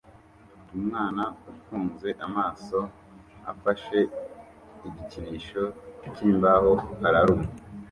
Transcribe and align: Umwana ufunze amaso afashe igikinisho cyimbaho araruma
Umwana 0.77 1.23
ufunze 1.51 2.09
amaso 2.25 2.79
afashe 3.51 3.97
igikinisho 4.87 5.63
cyimbaho 6.13 6.71
araruma 7.07 7.47